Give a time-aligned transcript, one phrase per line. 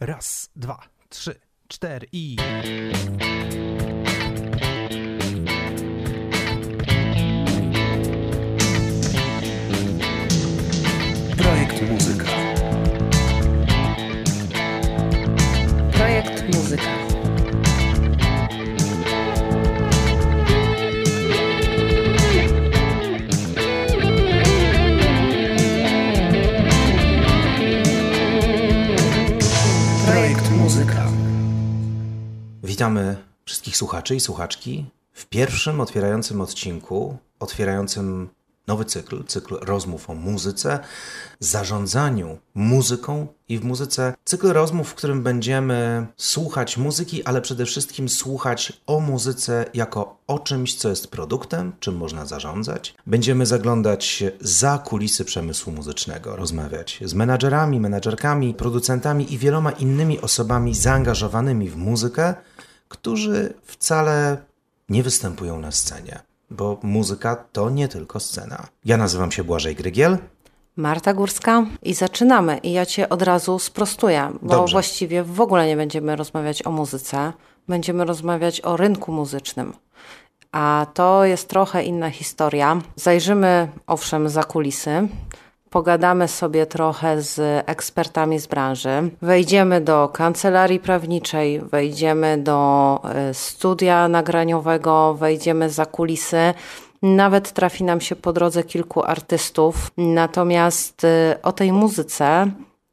[0.00, 0.78] Raz, dwa,
[1.08, 2.36] trzy, cztery i...
[32.80, 38.28] Witamy wszystkich słuchaczy i słuchaczki w pierwszym otwierającym odcinku, otwierającym
[38.66, 40.78] nowy cykl, cykl rozmów o muzyce,
[41.40, 48.08] zarządzaniu muzyką i w muzyce cykl rozmów, w którym będziemy słuchać muzyki, ale przede wszystkim
[48.08, 52.94] słuchać o muzyce jako o czymś, co jest produktem, czym można zarządzać.
[53.06, 60.74] Będziemy zaglądać za kulisy przemysłu muzycznego, rozmawiać z menadżerami, menadżerkami, producentami i wieloma innymi osobami
[60.74, 62.34] zaangażowanymi w muzykę,
[62.90, 64.36] którzy wcale
[64.88, 66.20] nie występują na scenie,
[66.50, 68.66] bo muzyka to nie tylko scena.
[68.84, 70.18] Ja nazywam się Błażej Grygiel.
[70.76, 72.58] Marta Górska i zaczynamy.
[72.58, 74.72] I ja cię od razu sprostuję, bo Dobrze.
[74.72, 77.32] właściwie w ogóle nie będziemy rozmawiać o muzyce.
[77.68, 79.72] Będziemy rozmawiać o rynku muzycznym.
[80.52, 82.80] A to jest trochę inna historia.
[82.96, 85.08] Zajrzymy owszem za kulisy.
[85.70, 89.10] Pogadamy sobie trochę z ekspertami z branży.
[89.22, 96.54] Wejdziemy do kancelarii prawniczej, wejdziemy do e, studia nagraniowego, wejdziemy za kulisy.
[97.02, 99.90] Nawet trafi nam się po drodze kilku artystów.
[99.96, 102.50] Natomiast y, o tej muzyce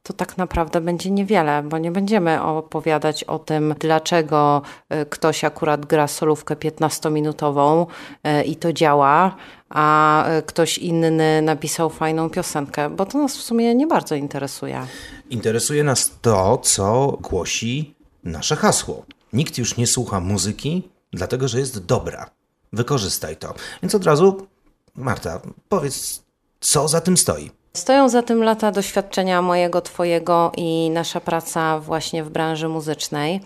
[0.08, 4.62] to tak naprawdę będzie niewiele, bo nie będziemy opowiadać o tym, dlaczego
[4.94, 9.36] y, ktoś akurat gra solówkę 15-minutową y, i to działa,
[9.70, 14.88] a y, ktoś inny napisał fajną piosenkę, bo to nas w sumie nie bardzo interesuje.
[15.30, 19.06] Interesuje nas to, co głosi nasze hasło.
[19.34, 22.30] Nikt już nie słucha muzyki, dlatego że jest dobra.
[22.74, 23.54] Wykorzystaj to.
[23.84, 24.48] Więc od razu,
[24.96, 26.24] Marta, powiedz,
[26.60, 27.57] co za tym stoi.
[27.78, 33.42] Stoją za tym lata doświadczenia mojego, Twojego i nasza praca właśnie w branży muzycznej.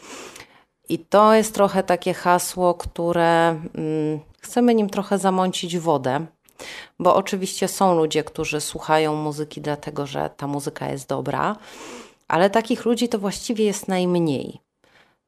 [0.89, 6.25] I to jest trochę takie hasło, które mm, chcemy nim trochę zamącić wodę,
[6.99, 11.55] bo oczywiście są ludzie, którzy słuchają muzyki dlatego, że ta muzyka jest dobra,
[12.27, 14.59] ale takich ludzi to właściwie jest najmniej.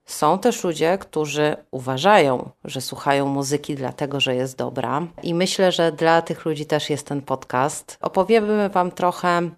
[0.06, 5.08] Są też ludzie, którzy uważają, że słuchają muzyki dlatego, że jest dobra.
[5.24, 7.98] I myślę, że dla tych ludzi też jest ten podcast.
[8.02, 9.50] Opowiemy Wam trochę,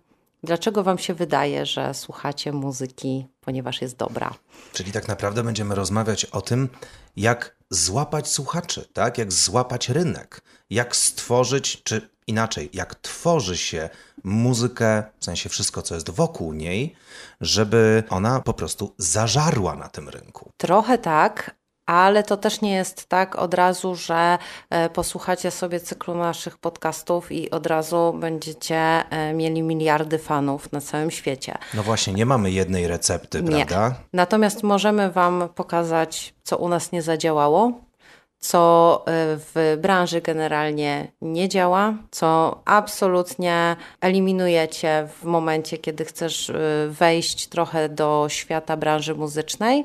[0.44, 4.34] dlaczego Wam się wydaje, że słuchacie muzyki, ponieważ jest dobra.
[4.74, 6.70] Czyli tak naprawdę będziemy rozmawiać o tym,
[7.16, 9.18] jak złapać słuchaczy, tak?
[9.18, 13.90] Jak złapać rynek, jak stworzyć, czy inaczej, jak tworzy się
[14.24, 16.96] muzykę, w sensie wszystko, co jest wokół niej,
[17.42, 20.50] żeby ona po prostu zażarła na tym rynku.
[20.58, 21.56] Trochę tak,
[21.86, 24.38] ale to też nie jest tak od razu, że
[24.70, 30.82] e, posłuchacie sobie cyklu naszych podcastów i od razu będziecie e, mieli miliardy fanów na
[30.82, 31.58] całym świecie.
[31.74, 33.66] No właśnie, nie mamy jednej recepty, Nie.
[33.66, 33.96] prawda?
[34.14, 37.85] Natomiast możemy Wam pokazać, co u nas nie zadziałało,
[38.48, 39.04] co y,
[39.38, 46.54] w branży generalnie nie działa, co absolutnie eliminujecie w momencie, kiedy chcesz y,
[46.90, 49.84] wejść trochę do świata branży muzycznej.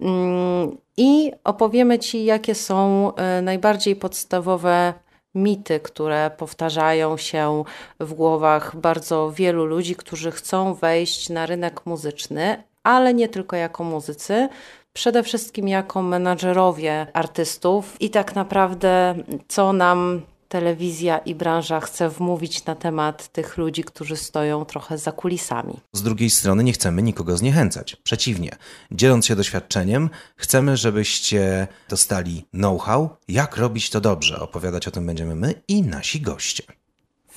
[0.00, 4.94] Mm, I opowiemy Ci, jakie są y, najbardziej podstawowe
[5.34, 7.64] mity, które powtarzają się
[8.00, 13.84] w głowach bardzo wielu ludzi, którzy chcą wejść na rynek muzyczny, ale nie tylko jako
[13.84, 14.48] muzycy,
[14.92, 19.14] przede wszystkim jako menadżerowie artystów i tak naprawdę
[19.48, 25.12] co nam telewizja i branża chce wmówić na temat tych ludzi, którzy stoją trochę za
[25.12, 25.74] kulisami.
[25.92, 27.96] Z drugiej strony nie chcemy nikogo zniechęcać.
[27.96, 28.56] Przeciwnie,
[28.90, 34.40] dzieląc się doświadczeniem, chcemy, żebyście dostali know-how, jak robić to dobrze.
[34.40, 36.62] Opowiadać o tym będziemy my i nasi goście.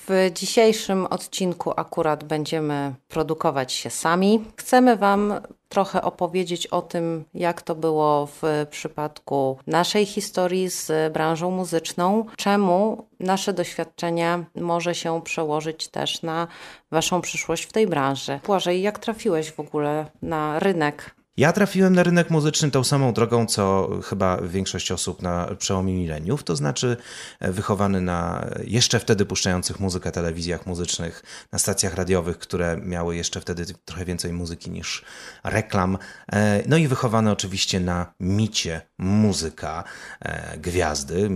[0.08, 4.44] W dzisiejszym odcinku akurat będziemy produkować się sami.
[4.56, 5.34] Chcemy Wam
[5.72, 13.06] trochę opowiedzieć o tym, jak to było w przypadku naszej historii z branżą muzyczną, czemu
[13.20, 16.46] nasze doświadczenie może się przełożyć też na
[16.90, 18.40] Waszą przyszłość w tej branży.
[18.46, 23.46] Błażej, jak trafiłeś w ogóle na rynek Ja trafiłem na rynek muzyczny tą samą drogą,
[23.46, 26.96] co chyba większość osób na przełomie mileniów, to znaczy
[27.40, 33.40] e, wychowany na jeszcze wtedy puszczających muzykę telewizjach muzycznych, na stacjach radiowych, które miały jeszcze
[33.40, 35.04] wtedy trochę więcej muzyki niż
[35.44, 35.98] reklam.
[36.32, 39.84] E, No i wychowany oczywiście na micie muzyka
[40.20, 41.30] e, gwiazdy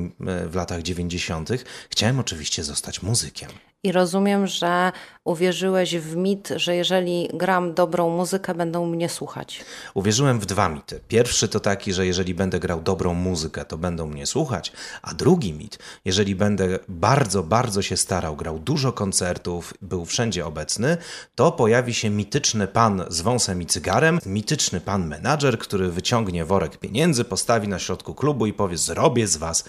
[0.46, 1.48] w latach 90.
[1.90, 3.50] Chciałem oczywiście zostać muzykiem.
[3.82, 4.92] I rozumiem, że
[5.26, 9.64] uwierzyłeś w mit, że jeżeli gram dobrą muzykę, będą mnie słuchać.
[9.94, 11.00] Uwierzyłem w dwa mity.
[11.08, 15.52] Pierwszy to taki, że jeżeli będę grał dobrą muzykę, to będą mnie słuchać, a drugi
[15.52, 20.96] mit, jeżeli będę bardzo, bardzo się starał, grał dużo koncertów, był wszędzie obecny,
[21.34, 26.76] to pojawi się mityczny pan z wąsem i cygarem, mityczny pan menadżer, który wyciągnie worek
[26.76, 29.64] pieniędzy, postawi na środku klubu i powie: Zrobię z was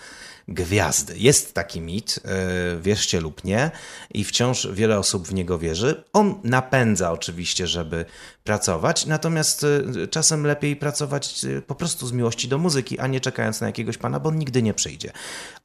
[0.48, 1.18] gwiazdy.
[1.18, 3.72] Jest taki mit, e, wierzcie lub nie,
[4.14, 6.04] i wciąż wiele osób w niego wierzy.
[6.14, 8.06] On napędza oczywiście, żeby
[8.44, 9.66] pracować, natomiast
[10.04, 13.68] e, czasem lepiej pracować e, po prostu z miłości do muzyki, a nie czekając na
[13.68, 15.12] jakiegoś pana, bo on nigdy nie przyjdzie.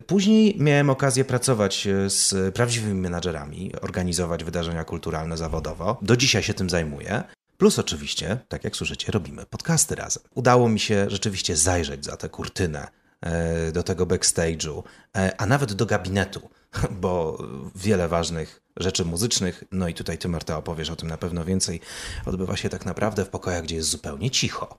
[0.06, 5.98] Później miałem okazję pracować z prawdziwymi menadżerami, organizować wydarzenia kulturalne zawodowo.
[6.02, 7.22] Do dzisiaj się tym zajmuję.
[7.58, 10.22] Plus oczywiście, tak jak słyszycie, robimy podcasty razem.
[10.34, 12.88] Udało mi się rzeczywiście zajrzeć za tę kurtynę
[13.22, 14.82] E, do tego backstage'u,
[15.16, 16.50] e, a nawet do gabinetu,
[17.02, 17.38] bo
[17.74, 21.80] wiele ważnych rzeczy muzycznych, no i tutaj ty Marta opowiesz o tym na pewno więcej,
[22.26, 24.78] odbywa się tak naprawdę w pokojach, gdzie jest zupełnie cicho.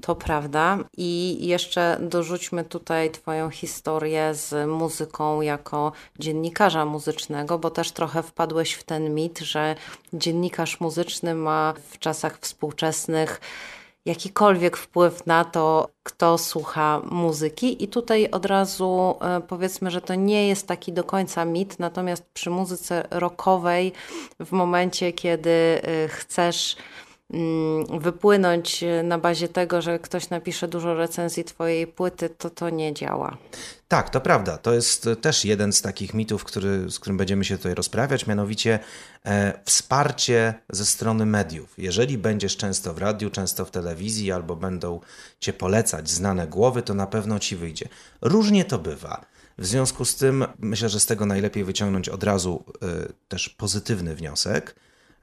[0.00, 0.78] To prawda.
[0.96, 8.72] I jeszcze dorzućmy tutaj Twoją historię z muzyką jako dziennikarza muzycznego, bo też trochę wpadłeś
[8.72, 9.74] w ten mit, że
[10.12, 13.40] dziennikarz muzyczny ma w czasach współczesnych
[14.06, 17.84] jakikolwiek wpływ na to, kto słucha muzyki.
[17.84, 22.24] I tutaj od razu e, powiedzmy, że to nie jest taki do końca mit, natomiast
[22.32, 23.92] przy muzyce rockowej,
[24.40, 26.76] w momencie, kiedy e, chcesz
[28.00, 33.38] wypłynąć na bazie tego, że ktoś napisze dużo recenzji Twojej płyty, to to nie działa.
[33.88, 34.58] Tak, to prawda.
[34.58, 38.78] To jest też jeden z takich mitów, który, z którym będziemy się tutaj rozprawiać, mianowicie
[39.24, 41.74] e, wsparcie ze strony mediów.
[41.78, 45.00] Jeżeli będziesz często w radiu, często w telewizji, albo będą
[45.40, 47.88] cię polecać znane głowy, to na pewno ci wyjdzie.
[48.20, 49.24] Różnie to bywa.
[49.58, 52.86] W związku z tym myślę, że z tego najlepiej wyciągnąć od razu e,
[53.28, 54.74] też pozytywny wniosek.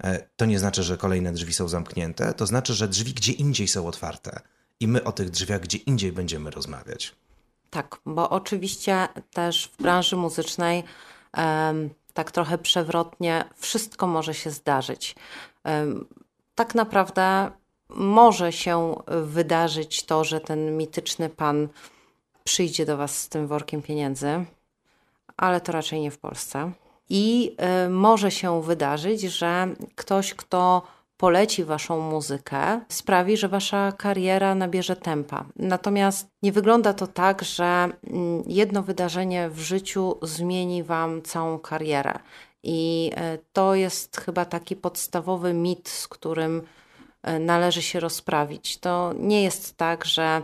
[0.03, 3.67] E, to nie znaczy, że kolejne drzwi są zamknięte, to znaczy, że drzwi gdzie indziej
[3.67, 4.41] są otwarte
[4.79, 7.15] i my o tych drzwiach gdzie indziej będziemy rozmawiać.
[7.69, 10.83] Tak, bo oczywiście też w branży muzycznej
[12.13, 15.15] tak trochę przewrotnie wszystko może się zdarzyć.
[16.55, 17.51] Tak naprawdę
[17.89, 21.67] może się wydarzyć to, że ten mityczny pan
[22.43, 24.45] przyjdzie do Was z tym workiem pieniędzy,
[25.37, 26.71] ale to raczej nie w Polsce.
[27.15, 27.55] I
[27.85, 30.81] y, może się wydarzyć, że ktoś, kto
[31.17, 35.45] poleci waszą muzykę, sprawi, że wasza kariera nabierze tempa.
[35.55, 42.13] Natomiast nie wygląda to tak, że mm, jedno wydarzenie w życiu zmieni wam całą karierę.
[42.63, 46.61] I e, to jest chyba taki podstawowy mit, z którym
[47.23, 48.77] e, należy się rozprawić.
[48.77, 50.41] To nie jest tak, że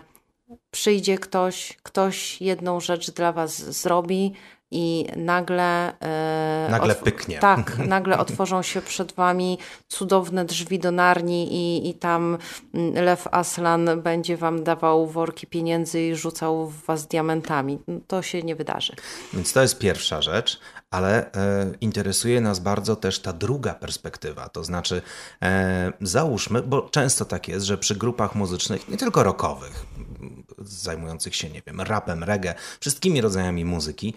[0.72, 4.34] przyjdzie ktoś, ktoś jedną rzecz dla was zrobi,
[4.72, 6.00] i nagle.
[6.02, 7.40] E, nagle pyknie.
[7.40, 9.58] Tak, nagle otworzą się przed wami
[9.88, 12.38] cudowne drzwi do Narni i, i tam
[12.74, 17.80] mm, Lew Aslan będzie wam dawał worki pieniędzy i rzucał w was diamentami.
[18.08, 18.94] To się nie wydarzy.
[19.34, 20.60] Więc to jest pierwsza rzecz,
[20.92, 24.50] ale e, interesuje nas bardzo też ta druga perspektywa.
[24.50, 25.02] To znaczy,
[25.42, 29.86] e, załóżmy, bo często tak jest, że przy grupach muzycznych, nie tylko rockowych,
[30.58, 34.14] zajmujących się, nie wiem, rapem, reggae, wszystkimi rodzajami muzyki,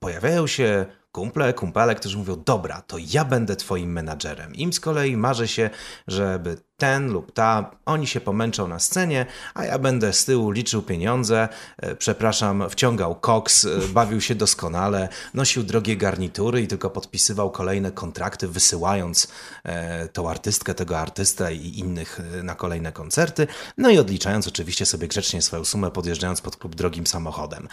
[0.00, 4.54] pojawiają się kumple, kumpele, którzy mówią, dobra, to ja będę twoim menadżerem.
[4.54, 5.70] Im z kolei marzy się,
[6.08, 10.82] żeby ten lub ta, oni się pomęczą na scenie, a ja będę z tyłu liczył
[10.82, 17.50] pieniądze, e, przepraszam, wciągał koks, e, bawił się doskonale, nosił drogie garnitury i tylko podpisywał
[17.50, 19.28] kolejne kontrakty, wysyłając
[19.64, 23.46] e, tą artystkę, tego artystę i innych na kolejne koncerty,
[23.78, 27.68] no i odliczając oczywiście sobie grzecznie swoją sumę, podjeżdżając pod klub drogim samochodem.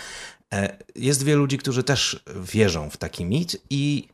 [0.96, 4.10] Jest wielu ludzi, którzy też wierzą w taki mit i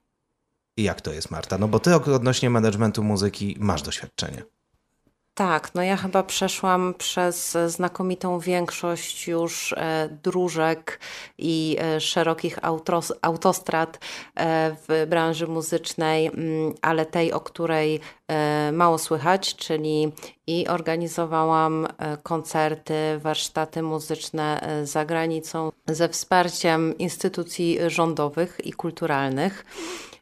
[0.78, 1.58] jak to jest, Marta?
[1.58, 4.44] No bo ty odnośnie managementu muzyki masz doświadczenie.
[5.36, 11.00] Tak, no ja chyba przeszłam przez znakomitą większość już e, dróżek
[11.38, 14.00] i e, szerokich autos, autostrad
[14.36, 18.00] e, w branży muzycznej, mm, ale tej, o której
[18.74, 20.12] mało słychać, czyli
[20.48, 21.88] i organizowałam
[22.24, 29.66] koncerty, warsztaty muzyczne za granicą ze wsparciem instytucji rządowych i kulturalnych.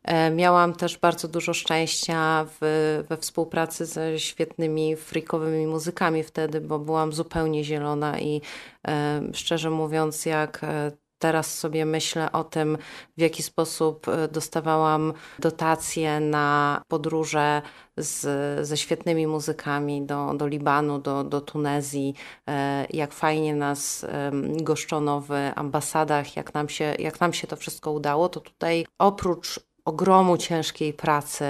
[0.03, 6.79] E, miałam też bardzo dużo szczęścia w, we współpracy ze świetnymi freakowymi muzykami wtedy, bo
[6.79, 8.41] byłam zupełnie zielona i
[8.87, 12.77] e, szczerze mówiąc, jak e, teraz sobie myślę o tym,
[13.17, 17.61] w jaki sposób dostawałam dotacje na podróże
[17.97, 22.13] z, ze świetnymi muzykami do, do Libanu, do, do Tunezji,
[22.89, 24.05] jak fajnie nas
[24.61, 29.59] goszczono w ambasadach, jak nam, się, jak nam się to wszystko udało, to tutaj oprócz
[29.85, 31.45] ogromu ciężkiej pracy,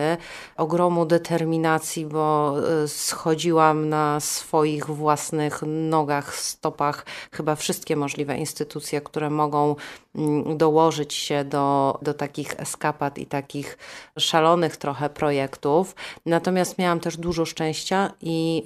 [0.58, 9.30] ogromu determinacji, bo y, schodziłam na swoich własnych nogach, stopach chyba wszystkie możliwe instytucje, które
[9.30, 9.76] mogą
[10.16, 13.78] mm, dołożyć się do, do takich eskapad i takich
[14.20, 15.96] szalonych trochę projektów.
[16.26, 18.64] Natomiast miałam też dużo szczęścia i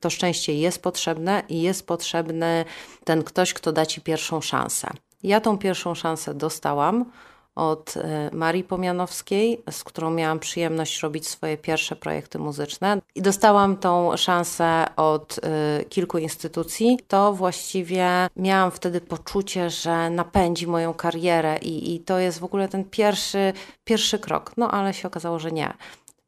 [0.00, 2.64] to szczęście jest potrzebne i jest potrzebny
[3.04, 4.90] ten ktoś, kto da ci pierwszą szansę.
[5.22, 7.04] Ja tą pierwszą szansę dostałam
[7.54, 13.00] od e, Marii Pomianowskiej, z którą miałam przyjemność robić swoje pierwsze projekty muzyczne.
[13.14, 16.98] I dostałam tą szansę od y, kilku instytucji.
[17.08, 22.68] To właściwie miałam wtedy poczucie, że napędzi moją karierę i, i to jest w ogóle
[22.68, 23.52] ten pierwszy,
[23.84, 24.52] pierwszy krok.
[24.56, 25.74] No ale się okazało, że nie.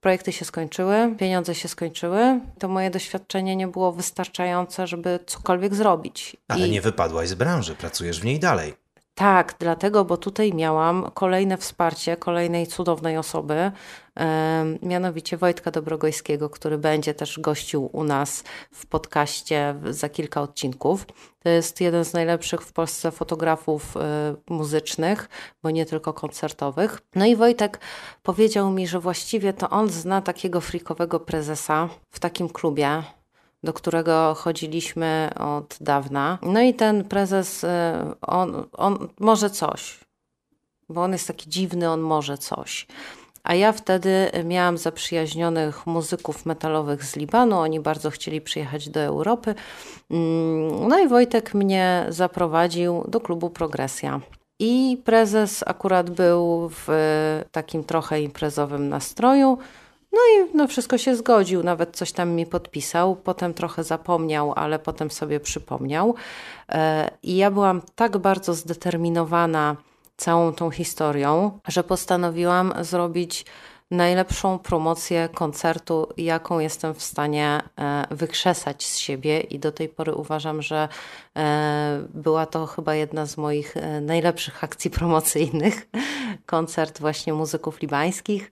[0.00, 2.40] Projekty się skończyły, pieniądze się skończyły.
[2.59, 6.37] To moje doświadczenie nie było wystarczające, żeby cokolwiek zrobić.
[6.49, 6.71] Ale I...
[6.71, 8.86] nie wypadłaś z branży, pracujesz w niej dalej.
[9.19, 13.73] Tak, dlatego, bo tutaj miałam kolejne wsparcie kolejnej cudownej osoby,
[14.83, 21.07] mianowicie Wojtka Dobrogojskiego, który będzie też gościł u nas w podcaście za kilka odcinków.
[21.39, 25.29] To jest jeden z najlepszych w Polsce fotografów e, muzycznych,
[25.63, 27.01] bo nie tylko koncertowych.
[27.15, 27.81] No i Wojtek
[28.23, 33.03] powiedział mi, że właściwie to on zna takiego frikowego prezesa w takim klubie,
[33.63, 36.39] do którego chodziliśmy od dawna.
[36.43, 37.69] No i ten prezes, y,
[38.21, 40.01] on, on może coś,
[40.89, 42.87] bo on jest taki dziwny, on może coś.
[43.47, 47.59] A ja wtedy miałam zaprzyjaźnionych muzyków metalowych z Libanu.
[47.59, 49.55] Oni bardzo chcieli przyjechać do Europy.
[50.11, 54.21] Mm, no i Wojtek mnie zaprowadził do klubu Progresja.
[54.59, 56.89] I prezes akurat był w
[57.53, 59.59] takim trochę imprezowym nastroju.
[60.17, 63.17] No i no, wszystko się zgodził, nawet coś tam mi podpisał.
[63.17, 66.15] Potem trochę zapomniał, ale potem sobie przypomniał.
[66.69, 69.77] E, I ja byłam tak bardzo zdeterminowana
[70.17, 73.47] całą tą historią, że postanowiłam zrobić
[73.90, 80.14] najlepszą promocję koncertu, jaką jestem w stanie e, wykrzesać z siebie, i do tej pory
[80.14, 80.88] uważam, że
[81.37, 85.88] e, była to chyba jedna z moich najlepszych akcji promocyjnych
[86.47, 88.50] koncert właśnie muzyków libańskich,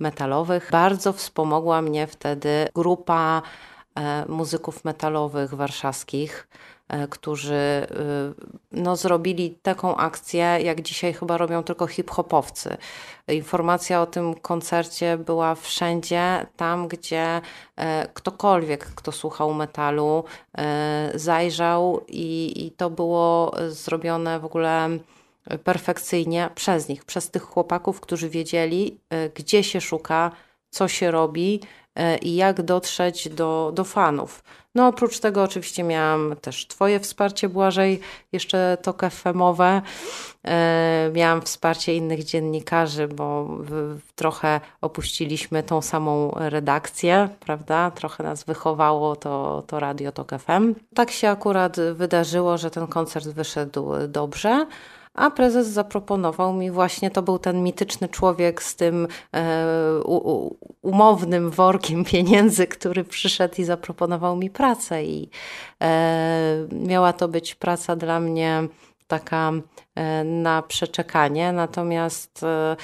[0.00, 0.68] metalowych.
[0.72, 3.42] Bardzo wspomogła mnie wtedy grupa
[3.94, 6.73] e, muzyków metalowych warszawskich, e,
[7.10, 7.86] którzy e,
[8.72, 12.76] no, zrobili taką akcję, jak dzisiaj chyba robią tylko hip-hopowcy.
[13.28, 17.40] Informacja o tym koncercie była wszędzie, tam gdzie
[18.14, 20.24] ktokolwiek, kto słuchał metalu,
[21.14, 24.98] zajrzał i, i to było zrobione w ogóle
[25.64, 30.30] perfekcyjnie przez nich, przez tych chłopaków, którzy wiedzieli, e, gdzie się szuka,
[30.70, 31.66] co się robi e,
[32.22, 34.42] i jak dotrzeć do, do fanów.
[34.74, 38.00] No oprócz tego oczywiście miałam też Twoje wsparcie, Błażej,
[38.32, 39.82] jeszcze to FM-owe.
[40.44, 43.48] E, miałam wsparcie innych dziennikarzy, bo
[44.16, 47.90] trochę opuściliśmy tą samą redakcję, prawda?
[47.90, 50.74] Trochę nas wychowało to, to Radio Tok FM.
[50.94, 54.66] Tak się akurat wydarzyło, że ten koncert wyszedł dobrze
[55.14, 61.50] a prezes zaproponował mi właśnie, to był ten mityczny człowiek z tym e, u, umownym
[61.50, 65.04] workiem pieniędzy, który przyszedł i zaproponował mi pracę.
[65.04, 65.30] I
[65.82, 68.68] e, miała to być praca dla mnie
[69.06, 69.52] taka
[69.94, 72.76] e, na przeczekanie, natomiast e,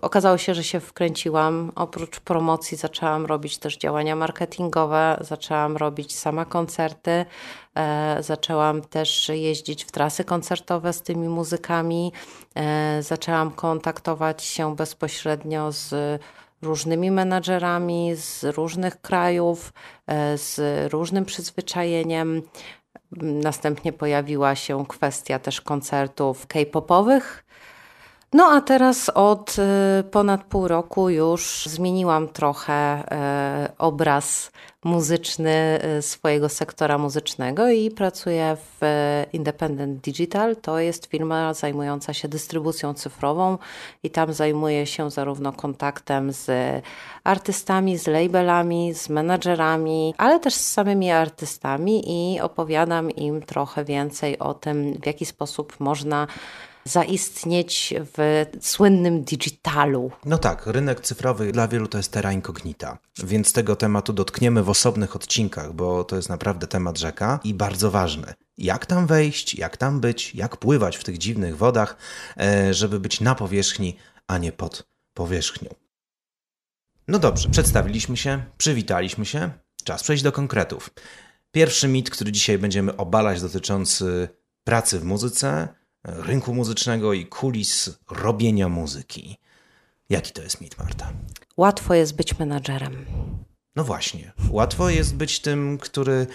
[0.00, 1.72] okazało się, że się wkręciłam.
[1.74, 7.24] Oprócz promocji zaczęłam robić też działania marketingowe, zaczęłam robić sama koncerty,
[7.74, 12.12] e, zaczęłam też jeździć w trasy koncertowe z tymi muzykami,
[12.54, 16.20] e, zaczęłam kontaktować się bezpośrednio z
[16.62, 19.72] różnymi menadżerami z różnych krajów,
[20.36, 20.60] z
[20.92, 22.42] różnym przyzwyczajeniem.
[23.22, 27.44] Następnie pojawiła się kwestia też koncertów k-popowych,
[28.32, 33.04] no a teraz od y, ponad pół roku już zmieniłam trochę
[33.68, 34.52] y, obraz
[34.84, 38.80] muzyczny y, swojego sektora muzycznego i pracuję w
[39.32, 40.56] Independent Digital.
[40.56, 43.58] To jest firma zajmująca się dystrybucją cyfrową
[44.02, 46.50] i tam zajmuję się zarówno kontaktem z
[47.24, 54.38] artystami, z labelami, z menadżerami, ale też z samymi artystami i opowiadam im trochę więcej
[54.38, 56.26] o tym, w jaki sposób można
[56.84, 60.10] zaistnieć w słynnym digitalu.
[60.24, 64.70] No tak, rynek cyfrowy dla wielu to jest terra incognita, więc tego tematu dotkniemy w
[64.70, 68.34] osobnych odcinkach, bo to jest naprawdę temat rzeka i bardzo ważny.
[68.58, 71.96] Jak tam wejść, jak tam być, jak pływać w tych dziwnych wodach,
[72.40, 73.96] e, żeby być na powierzchni,
[74.26, 75.74] a nie pod powierzchnią.
[77.08, 79.50] No dobrze, przedstawiliśmy się, przywitaliśmy się,
[79.84, 80.90] czas przejść do konkretów.
[81.52, 84.28] Pierwszy mit, który dzisiaj będziemy obalać, dotyczący
[84.64, 85.68] pracy w muzyce,
[86.04, 89.38] rynku muzycznego i kulis robienia muzyki.
[90.08, 91.12] Jaki to jest mit, Marta?
[91.56, 93.06] Łatwo jest być menadżerem.
[93.76, 94.32] No właśnie.
[94.50, 96.26] Łatwo jest być tym, który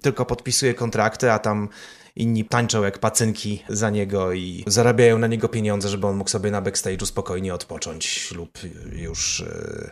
[0.00, 1.68] tylko podpisuje kontrakty, a tam
[2.16, 6.50] inni tańczą jak pacynki za niego i zarabiają na niego pieniądze, żeby on mógł sobie
[6.50, 8.58] na backstage'u spokojnie odpocząć lub
[8.92, 9.90] już e,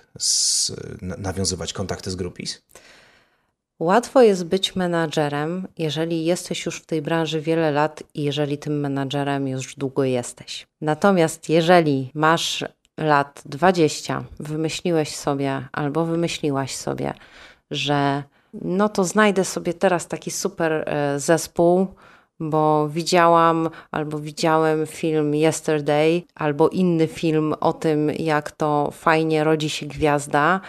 [1.00, 2.62] nawiązywać kontakty z grupis.
[3.81, 8.81] Łatwo jest być menadżerem, jeżeli jesteś już w tej branży wiele lat i jeżeli tym
[8.81, 10.66] menadżerem już długo jesteś.
[10.81, 12.64] Natomiast jeżeli masz
[12.99, 17.14] lat 20, wymyśliłeś sobie albo wymyśliłaś sobie,
[17.71, 18.23] że
[18.62, 21.87] no to znajdę sobie teraz taki super e, zespół,
[22.40, 29.71] bo widziałam albo widziałem film Yesterday, albo inny film o tym, jak to fajnie rodzi
[29.71, 30.61] się gwiazda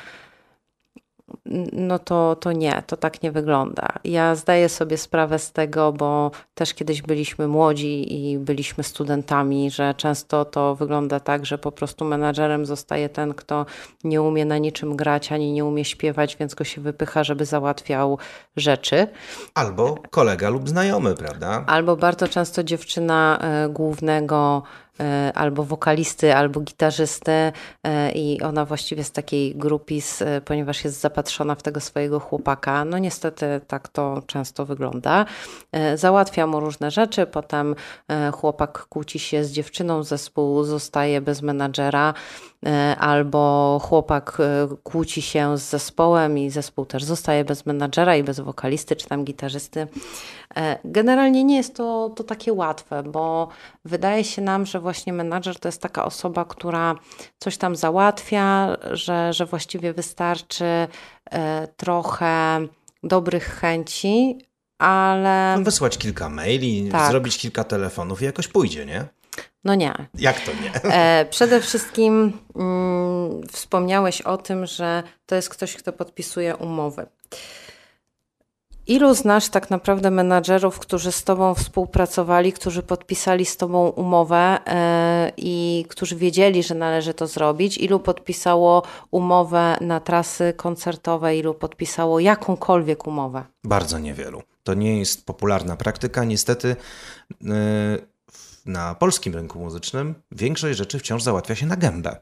[1.74, 3.88] no to, to nie, to tak nie wygląda.
[4.03, 9.94] Ja zdaję sobie sprawę z tego, bo też kiedyś byliśmy młodzi i byliśmy studentami, że
[9.94, 13.65] często to wygląda tak, że po prostu menadżerem zostaje ten, kto
[14.03, 18.17] nie umie na niczym grać ani nie umie śpiewać, więc go się wypycha, żeby załatwiał
[18.58, 19.08] rzeczy.
[19.53, 21.63] Albo kolega lub znajomy, prawda?
[21.67, 24.63] Albo bardzo często dziewczyna e, głównego
[25.33, 27.31] albo wokalisty, albo gitarzysty
[27.83, 32.85] e, i ona właściwie z takiej grupis, e, ponieważ jest zapatrzona w tego swojego chłopaka.
[32.85, 35.25] No niestety tak to często wygląda.
[35.71, 37.75] E, Załatwia mu różne rzeczy, potem
[38.07, 42.54] e, chłopak kłóci się z dziewczyną, zespół zostaje bez menadżera, e,
[43.00, 48.39] albo chłopak e, kłóci się z zespołem i zespół też zostaje bez menadżera i bez
[48.39, 49.88] wokalisty czy tam gitarzysty.
[50.55, 53.48] E, Generalnie nie jest to, to takie łatwe, bo
[53.86, 56.95] wydaje się nam, że właśnie menadżer to jest taka osoba, która
[57.39, 60.65] coś tam załatwia, że, że właściwie wystarczy
[61.31, 62.60] e, trochę
[63.03, 64.38] dobrych chęci,
[64.79, 67.12] ale Wysłać kilka maili, Tak.
[67.12, 69.05] zrobić kilka telefonów i jakoś pójdzie, nie?
[69.65, 69.93] No nie.
[70.13, 70.93] Jak to nie?
[70.93, 77.05] E, przede wszystkim mm, wspomniałeś o tym, że to jest ktoś, kto podpisuje umowy.
[78.88, 85.32] Ilu znasz tak naprawdę menadżerów, którzy z Tobą współpracowali, którzy podpisali z Tobą umowę e,
[85.38, 87.78] i którzy wiedzieli, że należy to zrobić?
[87.78, 91.38] Ilu podpisało umowę na trasy koncertowe?
[91.38, 93.43] Ilu podpisało jakąkolwiek umowę?
[93.63, 94.41] Bardzo niewielu.
[94.63, 96.23] To nie jest popularna praktyka.
[96.23, 96.75] Niestety
[97.41, 98.14] yy,
[98.65, 102.15] na polskim rynku muzycznym większość rzeczy wciąż załatwia się na gębę.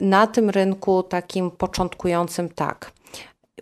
[0.00, 2.92] Na tym rynku takim początkującym tak,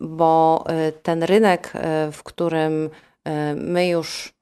[0.00, 1.72] bo y, ten rynek,
[2.08, 2.84] y, w którym
[3.28, 4.32] y, my już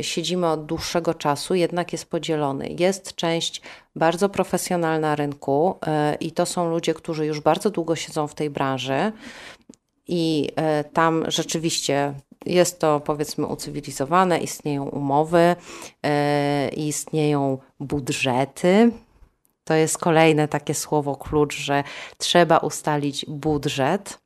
[0.00, 2.68] siedzimy od dłuższego czasu, jednak jest podzielony.
[2.78, 3.62] Jest część
[3.96, 5.78] bardzo profesjonalna rynku
[6.20, 9.12] i to są ludzie, którzy już bardzo długo siedzą w tej branży
[10.06, 10.48] i
[10.92, 12.14] tam rzeczywiście
[12.46, 15.56] jest to powiedzmy ucywilizowane, istnieją umowy,
[16.06, 18.90] y, istnieją budżety,
[19.68, 21.84] to jest kolejne takie słowo klucz, że
[22.18, 24.18] trzeba ustalić budżet.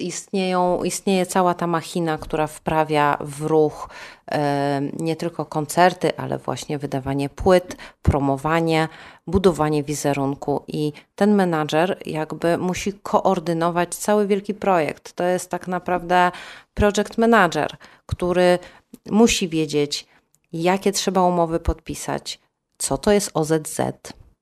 [0.00, 3.88] Istnieją, istnieje cała ta machina, która wprawia w ruch
[4.26, 8.88] em, nie tylko koncerty, ale właśnie wydawanie płyt, promowanie,
[9.26, 10.64] budowanie wizerunku.
[10.68, 15.12] I ten menadżer jakby musi koordynować cały wielki projekt.
[15.12, 16.30] To jest tak naprawdę
[16.74, 18.58] project manager, który
[19.10, 20.06] musi wiedzieć,
[20.52, 22.40] jakie trzeba umowy podpisać,
[22.78, 23.80] co to jest OZZ,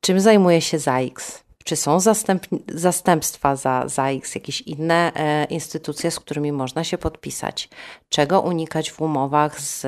[0.00, 6.20] czym zajmuje się ZAX, czy są zastęp, zastępstwa za ZAX, jakieś inne e, instytucje, z
[6.20, 7.68] którymi można się podpisać,
[8.08, 9.86] czego unikać w umowach z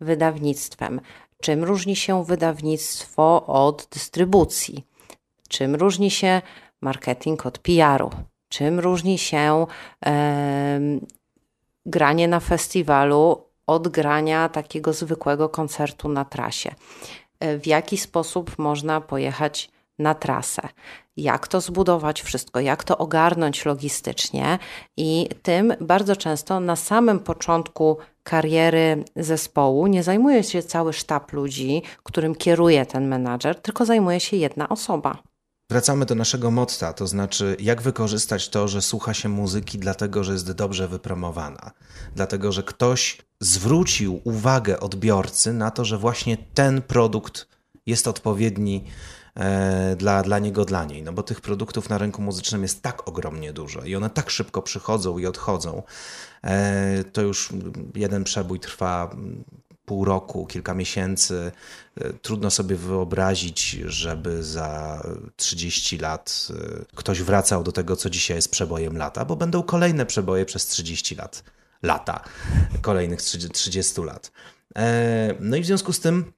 [0.00, 1.00] wydawnictwem,
[1.42, 4.84] czym różni się wydawnictwo od dystrybucji,
[5.48, 6.42] czym różni się
[6.80, 8.10] marketing od PR-u,
[8.48, 9.66] czym różni się
[10.00, 11.06] em,
[11.86, 16.74] granie na festiwalu od grania takiego zwykłego koncertu na trasie.
[17.40, 20.62] E, W jaki sposób można pojechać na trasę?
[21.16, 24.58] Jak to zbudować wszystko, jak to ogarnąć logistycznie,
[24.96, 31.82] i tym bardzo często na samym początku kariery zespołu nie zajmuje się cały sztab ludzi,
[32.02, 35.22] którym kieruje ten menadżer, tylko zajmuje się jedna osoba.
[35.70, 40.32] Wracamy do naszego motta, to znaczy jak wykorzystać to, że słucha się muzyki dlatego, że
[40.32, 41.70] jest dobrze wypromowana.
[42.14, 47.48] Dlatego, że ktoś zwrócił uwagę odbiorcy na to, że właśnie ten produkt
[47.86, 48.84] jest odpowiedni
[49.96, 51.02] dla, dla niego, dla niej.
[51.02, 54.62] No bo tych produktów na rynku muzycznym jest tak ogromnie dużo i one tak szybko
[54.62, 55.82] przychodzą i odchodzą.
[56.44, 57.48] E, to już
[57.94, 59.16] jeden przebój trwa
[59.86, 61.52] pół roku, kilka miesięcy.
[62.00, 65.02] E, Trudno sobie wyobrazić, żeby za
[65.36, 70.06] 30 lat e, ktoś wracał do tego, co dzisiaj jest przebojem lata, bo będą kolejne
[70.06, 71.44] przeboje przez 30 lat.
[71.82, 72.24] Lata,
[72.82, 74.32] kolejnych 30 30 lat.
[74.76, 76.32] E, No i w związku z tym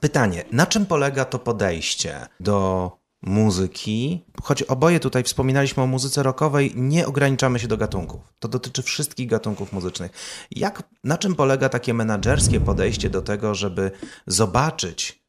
[0.00, 2.90] Pytanie, na czym polega to podejście do
[3.22, 4.24] muzyki?
[4.42, 8.20] Choć oboje tutaj wspominaliśmy o muzyce rockowej, nie ograniczamy się do gatunków.
[8.38, 10.12] To dotyczy wszystkich gatunków muzycznych.
[10.50, 13.90] Jak, na czym polega takie menadżerskie podejście do tego, żeby
[14.26, 15.22] zobaczyć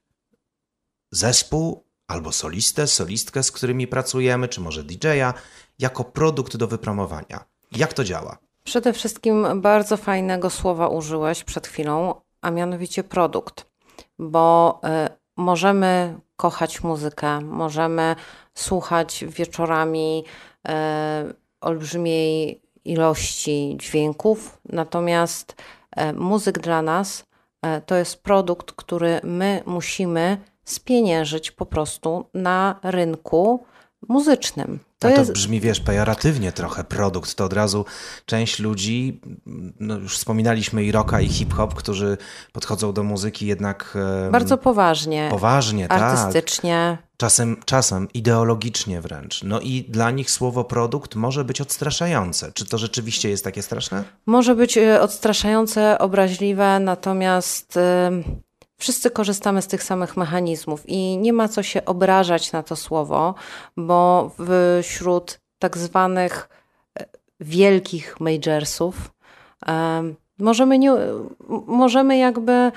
[1.12, 5.34] zespół albo solistę, solistkę, z którymi pracujemy, czy może DJ-a,
[5.80, 7.46] jako produkt do wypromowania?
[7.72, 8.38] Jak to działa?
[8.64, 13.66] Przede wszystkim bardzo fajnego słowa użyłeś przed chwilą, a mianowicie produkt,
[14.20, 18.16] bo y, możemy kochać muzykę, możemy
[18.54, 20.24] słuchać wieczorami
[20.68, 20.72] y,
[21.62, 25.56] olbrzymiej ilości dźwięków, natomiast
[25.98, 27.26] y, muzyk dla nas
[27.86, 33.66] to jest produkt, który my musimy spieniężyć po prostu na rynku
[34.10, 34.80] muzycznym.
[35.10, 35.32] To, to jest...
[35.32, 37.36] brzmi, wiesz, pejoratywnie trochę produkt.
[37.36, 37.86] To od razu
[38.26, 39.22] część ludzi,
[39.80, 42.18] no już wspominaliśmy i rocka, i hip-hop, którzy
[42.54, 43.98] podchodzą do muzyki jednak...
[44.32, 45.28] Bardzo poważnie.
[45.32, 46.98] Poważnie, artystycznie.
[47.00, 47.14] tak.
[47.18, 49.44] Czasem, czasem ideologicznie wręcz.
[49.44, 52.52] No i dla nich słowo produkt może być odstraszające.
[52.52, 54.04] Czy to rzeczywiście jest takie straszne?
[54.26, 57.76] Może być e, odstraszające, obraźliwe, natomiast...
[57.76, 58.43] Yy
[58.78, 63.36] Wszyscy korzystamy z tych samych mechanizmów i nie ma co się obrażać na to słowo,
[63.78, 64.32] bo
[64.84, 66.50] wśród tak zwanych
[67.00, 67.06] e,
[67.40, 69.14] wielkich majorsów
[70.40, 70.92] możemy, nie,
[71.68, 72.72] możemy jakby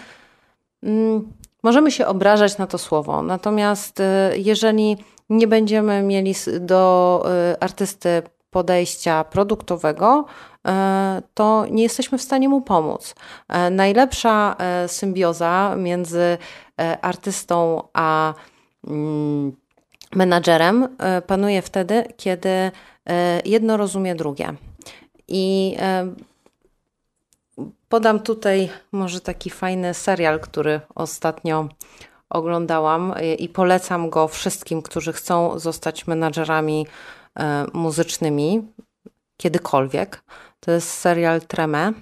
[0.83, 1.33] mm,
[1.63, 3.23] możemy się obrażać na to słowo.
[3.23, 4.97] Natomiast e, jeżeli
[5.31, 10.25] nie będziemy mieli do e, artysty podejścia produktowego,
[11.35, 13.15] to nie jesteśmy w stanie mu pomóc.
[13.49, 16.39] E, najlepsza e, symbioza między
[17.03, 18.35] artystą a
[18.87, 19.53] mm,
[20.15, 20.89] menadżerem
[21.27, 22.71] panuje wtedy, kiedy
[23.45, 24.55] jedno rozumie drugie.
[25.29, 25.77] I
[27.89, 31.69] podam tutaj może taki fajny serial, który ostatnio
[32.31, 36.87] oglądałam i polecam go wszystkim, którzy chcą zostać menadżerami
[37.39, 38.63] E, muzycznymi
[39.37, 40.23] kiedykolwiek.
[40.67, 41.93] To jest serial Treme.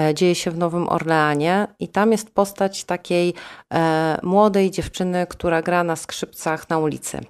[0.00, 3.34] E, dzieje się w Nowym Orleanie i tam jest postać takiej
[3.74, 7.20] e, młodej dziewczyny, która gra na skrzypcach na ulicy.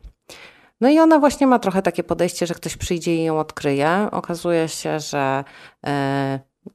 [0.81, 4.09] No i ona właśnie ma trochę takie podejście, że ktoś przyjdzie i ją odkryje.
[4.11, 5.45] Okazuje się, że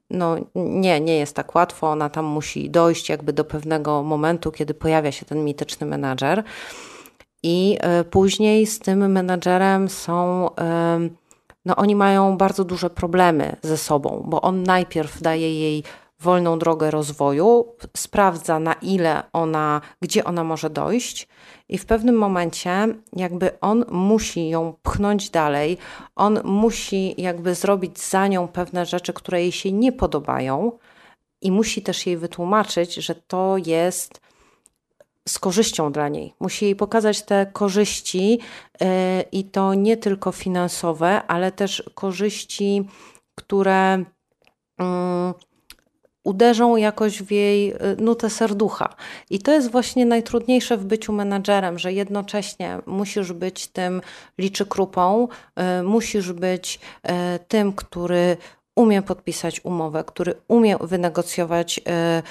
[0.09, 1.91] no nie, nie jest tak łatwo.
[1.91, 6.43] Ona tam musi dojść jakby do pewnego momentu, kiedy pojawia się ten mityczny menadżer.
[7.43, 10.49] I e, później z tym menadżerem są,
[11.67, 15.83] no oni mają bardzo duże problemy ze sobą, bo on najpierw daje jej
[16.19, 17.65] wolną drogę rozwoju,
[17.97, 21.27] sprawdza na ile ona, gdzie ona może dojść,
[21.69, 25.77] i w pewnym momencie, jakby on musi ją pchnąć dalej,
[26.15, 30.71] on musi jakby zrobić za nią pewne rzeczy, które jej się nie podobają,
[31.41, 34.26] i musi też jej wytłumaczyć, że to jest
[35.27, 36.33] z korzyścią dla niej.
[36.39, 38.39] Musi jej pokazać te korzyści
[38.81, 42.87] e, i to nie tylko finansowe, ale też korzyści,
[43.35, 44.03] które
[44.77, 45.33] mm,
[46.23, 48.95] uderzą jakoś w jej e, nutę serducha.
[49.29, 54.01] I to jest właśnie najtrudniejsze w byciu menadżerem, że jednocześnie musisz być tym
[54.37, 56.79] liczy krupą, e, musisz być
[57.47, 58.37] tym, który
[58.77, 62.23] umie podpisać umowę, który umie wynegocjować e,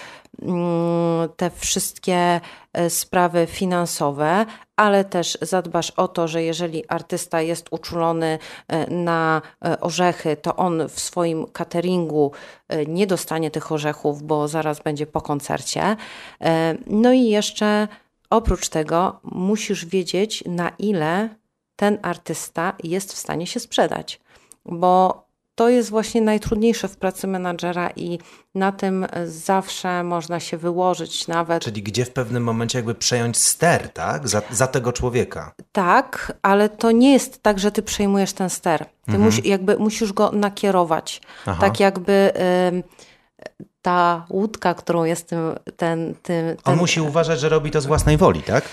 [0.43, 2.41] mm, te wszystkie
[2.73, 9.43] e, sprawy finansowe, ale też zadbasz o to, że jeżeli artysta jest uczulony e, na
[9.81, 12.33] orzechy, to on w swoim cateringu
[12.87, 15.97] nie dostanie tych orzechów, bo zaraz będzie po koncercie.
[16.87, 17.89] No i jeszcze
[18.31, 21.29] oprócz tego musisz wiedzieć, na ile
[21.77, 24.21] ten artysta jest w stanie się sprzedać.
[24.65, 25.26] Bo
[25.57, 28.19] to jest właśnie najtrudniejsze w pracy menadżera i
[28.55, 31.65] na tym zawsze można się wyłożyć nawet.
[31.65, 34.29] Czyli gdzie w pewnym momencie jakby przejąć ster, tak?
[34.29, 35.55] Za, za tego człowieka.
[35.73, 38.79] Tak, ale to nie jest tak, że ty przejmujesz ten ster.
[38.85, 39.25] Ty mhm.
[39.25, 41.21] musi, jakby musisz go nakierować.
[41.47, 41.61] Aha.
[41.61, 42.33] Tak jakby
[42.73, 42.83] y,
[43.83, 48.17] ta łódka, którą jest tym, ten, ten, On musi uważać, że robi to z własnej
[48.17, 48.65] woli, tak?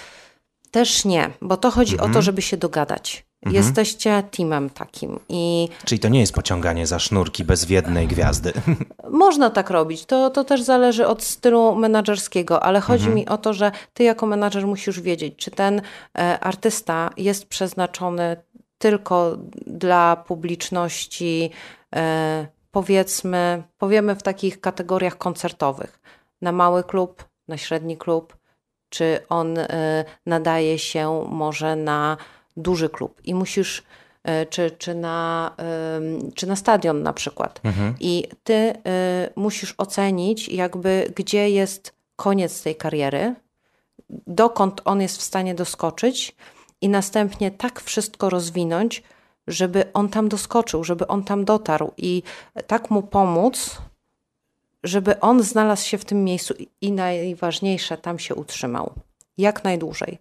[0.72, 2.02] Też nie, bo to chodzi mhm.
[2.10, 2.24] o to, mhm.
[2.24, 3.26] żeby się dogadać.
[3.46, 3.56] Mhm.
[3.56, 5.20] Jesteście teamem takim.
[5.30, 8.54] I Czyli to nie jest pociąganie za sznurki bez jednej gwiazdy.
[9.10, 10.06] Można tak robić.
[10.06, 13.16] To, to też zależy od stylu menedżerskiego, ale chodzi mhm.
[13.16, 15.82] mi o to, że ty jako menadżer musisz wiedzieć, czy ten
[16.18, 18.38] e, artysta jest przeznaczony
[18.78, 21.50] tylko dla publiczności,
[21.96, 26.00] e, powiedzmy, powiemy w takich kategoriach koncertowych.
[26.42, 28.38] Na mały klub, na średni klub,
[28.90, 32.18] czy on e, nadaje się może na
[32.58, 33.84] duży klub i musisz,
[34.24, 35.56] e, czy, czy, na,
[36.36, 37.60] czy na stadion na przykład.
[37.64, 37.96] Mhm.
[38.00, 38.74] I ty e,
[39.36, 43.36] musisz ocenić, jakby gdzie jest koniec tej kariery,
[44.28, 46.36] dokąd on jest w stanie doskoczyć
[46.82, 49.04] i następnie tak wszystko rozwinąć,
[49.48, 52.24] żeby on tam doskoczył, żeby on tam dotarł i
[52.68, 53.78] tak mu pomóc,
[54.84, 58.94] żeby on znalazł się w tym miejscu i- najważniejsze, tam się utrzymał.
[59.38, 60.18] Jak najdłużej.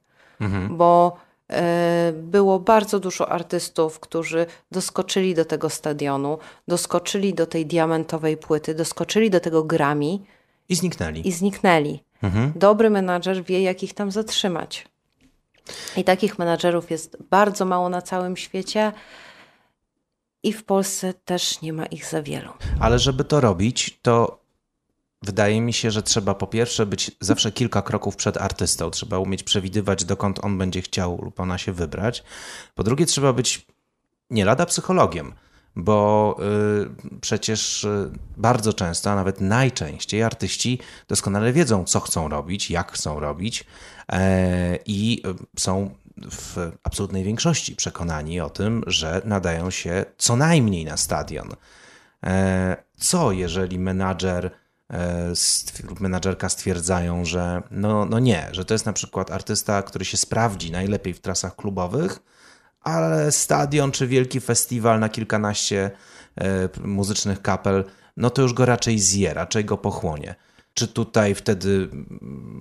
[0.76, 1.31] Bo e,
[2.12, 6.38] było bardzo dużo artystów, którzy doskoczyli do tego stadionu,
[6.68, 10.18] doskoczyli do tej diamentowej płyty, doskoczyli do tego Grammy
[10.68, 11.28] I zniknęli.
[11.28, 12.02] i zniknęli.
[12.56, 14.86] Dobry menadżer wie, jak ich tam zatrzymać.
[15.96, 18.92] I takich menadżerów jest bardzo mało na całym świecie.
[20.42, 22.50] I w Polsce też nie ma ich za wielu.
[22.80, 24.41] Ale żeby to robić, to
[25.22, 28.90] wydaje mi się, że trzeba po pierwsze być zawsze kilka kroków przed artystą.
[28.90, 32.24] Trzeba umieć przewidywać, dokąd on będzie chciał lub ona się wybrać.
[32.74, 33.66] Po drugie, trzeba być
[34.30, 35.32] nie lada psychologiem,
[35.76, 36.36] bo
[37.12, 42.92] y, przecież y, bardzo często, a nawet najczęściej artyści doskonale wiedzą, co chcą robić, jak
[42.92, 43.64] chcą robić
[44.12, 45.90] e, i y, są
[46.30, 51.48] w absolutnej większości przekonani o tym, że nadają się co najmniej na stadion.
[52.24, 54.50] E, Co jeżeli menadżer
[55.88, 60.16] lub menadżerka stwierdzają, że no, no nie, że to jest na przykład artysta, który się
[60.16, 62.18] sprawdzi najlepiej w trasach klubowych,
[62.80, 65.90] ale stadion czy wielki festiwal na kilkanaście
[66.40, 67.84] e, muzycznych kapel,
[68.16, 70.34] no to już go raczej zje, raczej go pochłonie.
[70.74, 71.88] Czy tutaj wtedy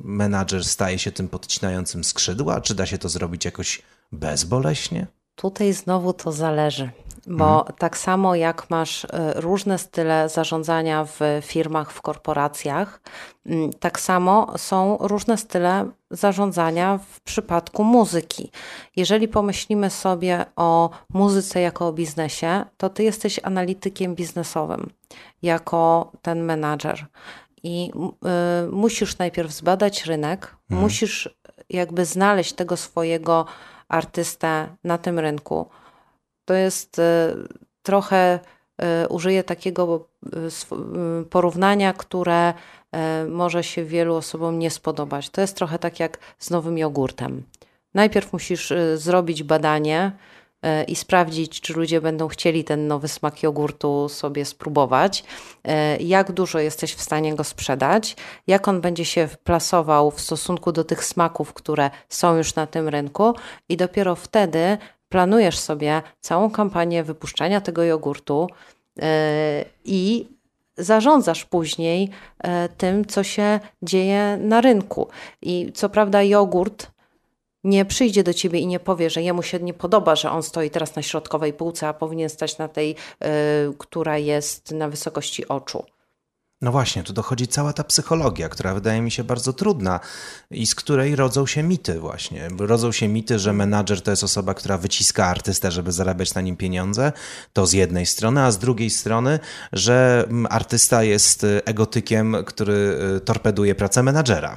[0.04, 2.62] menadżer staje się tym podcinającym skrzydła?
[2.62, 5.08] Czy da się to zrobić jakoś bezboleśnie?
[5.36, 6.90] Tutaj znowu to zależy,
[7.28, 13.02] bo tak samo jak masz e, różne style zarządzania w firmach, w korporacjach,
[13.46, 18.52] mm, tak samo są różne style zarządzania w przypadku muzyki.
[18.96, 24.90] Jeżeli pomyślimy sobie o muzyce jako o biznesie, to ty jesteś analitykiem biznesowym,
[25.42, 27.06] jako ten menadżer.
[27.64, 27.92] I
[28.66, 31.30] y, musisz najpierw zbadać rynek, musisz
[31.70, 33.46] jakby znaleźć tego swojego
[33.88, 35.70] artystę na tym rynku.
[36.46, 37.04] To jest y,
[37.82, 38.40] trochę,
[39.04, 40.08] y, użyję takiego
[41.22, 42.54] y, porównania, które
[43.30, 45.30] może się wielu osobom nie spodobać.
[45.30, 47.44] To jest trochę tak jak z nowym jogurtem.
[47.94, 50.12] Najpierw musisz zrobić badanie
[50.88, 55.24] i sprawdzić, czy ludzie będą chcieli ten nowy smak jogurtu sobie spróbować,
[56.00, 58.16] jak dużo jesteś w stanie go sprzedać,
[58.48, 62.88] jak on będzie się plasował w stosunku do tych smaków, które są już na tym
[62.88, 63.34] rynku,
[63.70, 64.78] i dopiero wtedy
[65.12, 68.48] planujesz sobie całą kampanię wypuszczania tego jogurtu
[68.98, 69.02] y,
[69.86, 70.28] i
[70.78, 75.08] zarządzasz później e, tym, co się dzieje na rynku.
[75.42, 76.92] I co prawda, jogurt
[77.64, 80.70] nie przyjdzie do ciebie i nie powie, że jemu się nie podoba, że on stoi
[80.70, 83.28] teraz na środkowej półce, a powinien stać na tej, e,
[83.78, 85.86] która jest na wysokości oczu.
[86.62, 90.00] No właśnie, tu dochodzi cała ta psychologia, która wydaje mi się bardzo trudna
[90.52, 92.48] i z której rodzą się mity właśnie.
[92.60, 96.58] Rodzą się mity, że menadżer to jest osoba, która wyciska artystę, żeby zarabiać na nim
[96.58, 97.12] pieniądze,
[97.54, 99.40] to z jednej strony, a z drugiej strony,
[99.74, 104.56] że mm, artysta jest y, egotykiem, który y, torpeduje pracę menadżera.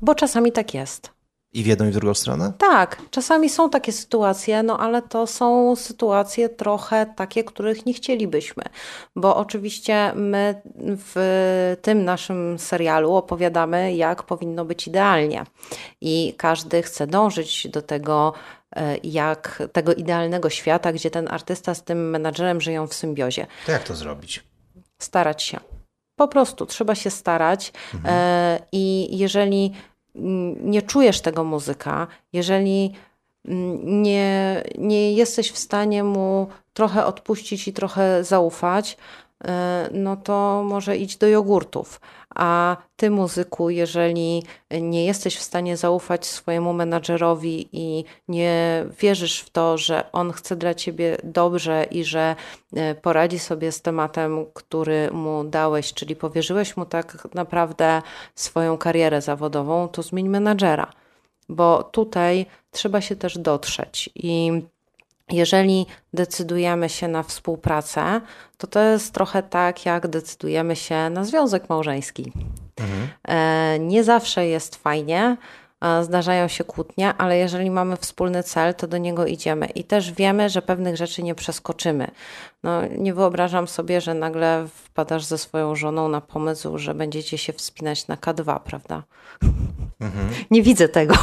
[0.00, 1.19] Bo czasami tak jest.
[1.52, 2.52] I w jedną i w drugą stronę?
[2.58, 8.64] Tak, czasami są takie sytuacje, no ale to są sytuacje trochę takie, których nie chcielibyśmy,
[9.16, 15.44] bo oczywiście my w tym naszym serialu opowiadamy, jak powinno być idealnie
[16.00, 18.32] i każdy chce dążyć do tego,
[18.76, 23.72] e, jak tego idealnego świata, gdzie ten artysta z tym menadżerem żyją w symbiozie To
[23.72, 24.44] jak to zrobić?
[24.98, 25.60] starać się.
[26.16, 27.72] Po prostu trzeba się starać
[28.04, 29.72] e, i jeżeli
[30.14, 32.92] nie czujesz tego muzyka, jeżeli
[33.44, 38.96] mm, nie, nie jesteś w stanie mu trochę odpuścić i trochę zaufać,
[39.92, 42.00] no to może idź do jogurtów.
[42.34, 44.42] A ty, muzyku, jeżeli
[44.80, 50.56] nie jesteś w stanie zaufać swojemu menadżerowi i nie wierzysz w to, że on chce
[50.56, 52.36] dla ciebie dobrze i że
[52.76, 58.02] e, poradzi sobie z tematem, który mu dałeś, czyli powierzyłeś mu tak naprawdę
[58.34, 60.92] swoją karierę zawodową, to zmień menadżera,
[61.48, 64.62] bo tutaj trzeba się też dotrzeć i
[65.32, 68.20] jeżeli decydujemy się na współpracę,
[68.58, 72.32] to to jest trochę tak, jak decydujemy się na związek małżeński.
[73.28, 75.36] E, Nie zawsze jest fajnie,
[75.80, 80.12] e, zdarzają się kłótnie, ale jeżeli mamy wspólny cel, to do niego idziemy i też
[80.12, 82.10] wiemy, że pewnych rzeczy nie przeskoczymy.
[82.62, 87.52] No, nie wyobrażam sobie, że nagle wpadasz ze swoją żoną na pomysł, że będziecie się
[87.52, 89.02] wspinać na K2, prawda?
[90.50, 91.14] Nie widzę tego.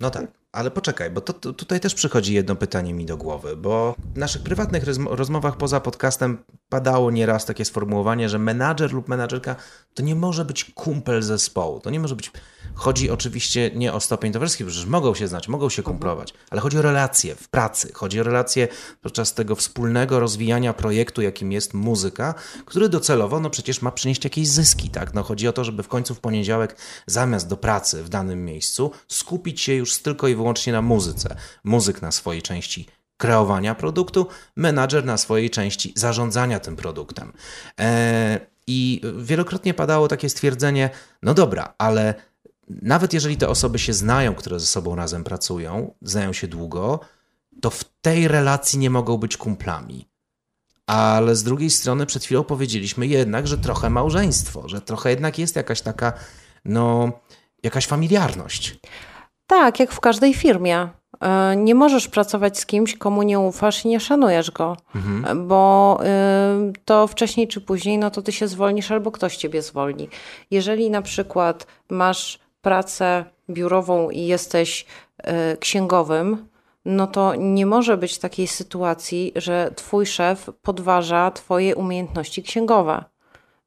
[0.00, 3.56] No tak, ale poczekaj, bo to, to, tutaj też przychodzi jedno pytanie mi do głowy,
[3.56, 6.38] bo w naszych prywatnych rozm- rozmowach poza podcastem
[6.68, 9.56] padało nieraz takie sformułowanie, że menadżer lub menadżerka
[9.94, 11.80] to nie może być kumpel zespołu.
[11.80, 12.32] To nie może być.
[12.74, 16.78] Chodzi oczywiście nie o stopień towarzyski, przecież mogą się znać, mogą się kumplować, ale chodzi
[16.78, 18.68] o relacje w pracy, chodzi o relacje
[19.02, 24.48] podczas tego wspólnego rozwijania projektu, jakim jest muzyka, który docelowo no przecież ma przynieść jakieś
[24.48, 25.14] zyski, tak?
[25.14, 26.76] No chodzi o to, żeby w końcu w poniedziałek
[27.06, 31.36] zamiast do pracy w danym miejscu skupić się już tylko i wyłącznie na muzyce.
[31.64, 34.26] Muzyk na swojej części kreowania produktu,
[34.56, 37.32] menadżer na swojej części zarządzania tym produktem.
[37.80, 40.90] E, I wielokrotnie padało takie stwierdzenie:
[41.22, 42.14] no dobra, ale
[42.68, 47.00] nawet jeżeli te osoby się znają, które ze sobą razem pracują, znają się długo,
[47.60, 50.08] to w tej relacji nie mogą być kumplami.
[50.86, 55.56] Ale z drugiej strony przed chwilą powiedzieliśmy jednak, że trochę małżeństwo, że trochę jednak jest
[55.56, 56.12] jakaś taka,
[56.64, 57.12] no,
[57.62, 58.78] jakaś familiarność.
[59.46, 60.88] Tak, jak w każdej firmie.
[61.20, 65.48] E, nie możesz pracować z kimś, komu nie ufasz i nie szanujesz go, mhm.
[65.48, 70.08] bo y, to wcześniej czy później, no to ty się zwolnisz albo ktoś ciebie zwolni.
[70.50, 74.86] Jeżeli na przykład masz pracę biurową i jesteś
[75.18, 76.48] y, księgowym,
[76.84, 83.04] no to nie może być takiej sytuacji, że twój szef podważa twoje umiejętności księgowe.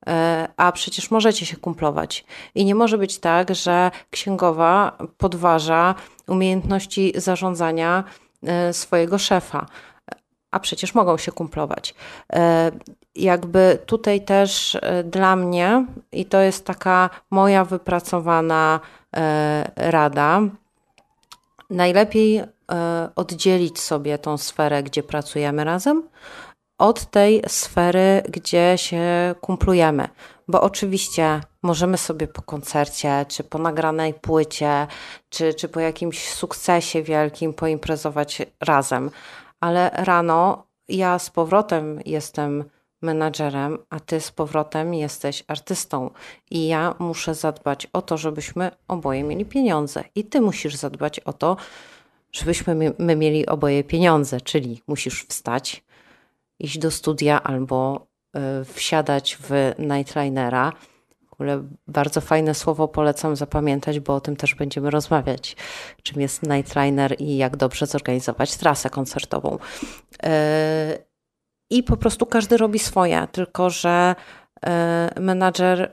[0.08, 2.26] E, a przecież możecie się kumplować.
[2.56, 5.96] I nie może być tak, że księgowa podważa
[6.28, 8.04] umiejętności zarządzania
[8.44, 9.66] e, swojego szefa,
[10.52, 11.96] a przecież mogą się kumplować.
[12.34, 12.72] E,
[13.16, 18.80] jakby tutaj też dla mnie, i to jest taka moja wypracowana
[19.76, 20.42] rada,
[21.70, 22.44] najlepiej
[23.16, 26.04] oddzielić sobie tą sferę, gdzie pracujemy razem,
[26.78, 30.08] od tej sfery, gdzie się kumplujemy.
[30.48, 34.88] Bo oczywiście możemy sobie po koncercie, czy po nagranej płycie,
[35.30, 39.12] czy, czy po jakimś sukcesie wielkim poimprezować razem,
[39.60, 42.64] ale rano ja z powrotem jestem
[43.02, 46.10] menadżerem, a ty z powrotem jesteś artystą.
[46.52, 50.04] I ja muszę zadbać o to, żebyśmy oboje mieli pieniądze.
[50.16, 51.58] I ty musisz zadbać o to,
[52.32, 55.84] żebyśmy my mieli oboje pieniądze, czyli musisz wstać,
[56.60, 60.72] iść do studia albo e, wsiadać w nightlinera.
[61.30, 65.56] W ogóle bardzo fajne słowo polecam zapamiętać, bo o tym też będziemy rozmawiać.
[66.04, 69.58] Czym jest nightliner i jak dobrze zorganizować trasę koncertową.
[70.24, 70.98] E,
[71.70, 74.16] I po prostu każdy robi swoje, tylko że
[74.66, 75.92] e, menadżer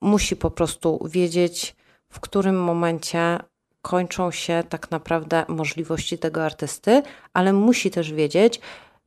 [0.00, 1.76] musi po prostu wiedzieć,
[2.08, 3.38] w którym momencie
[3.82, 8.60] kończą się tak naprawdę możliwości tego artysty, ale musi też wiedzieć,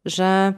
[0.06, 0.54] że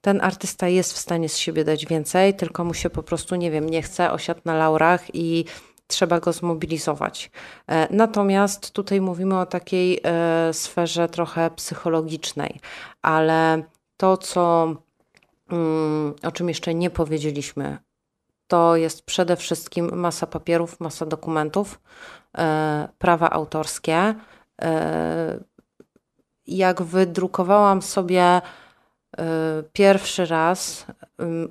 [0.00, 3.50] ten artysta jest w stanie z siebie dać więcej, tylko mu się po prostu, nie
[3.50, 5.44] wiem, nie chce, osiadł na laurach i
[5.86, 7.30] trzeba go zmobilizować.
[7.68, 12.60] E, natomiast tutaj mówimy o takiej e, sferze trochę psychologicznej,
[13.02, 13.62] ale
[13.96, 14.74] to, co,
[15.50, 17.78] mm, o czym jeszcze nie powiedzieliśmy,
[18.46, 21.80] to jest przede wszystkim masa papierów, masa dokumentów,
[22.38, 24.14] e, prawa autorskie.
[26.46, 28.40] Jak wydrukowałam sobie
[29.72, 30.86] pierwszy raz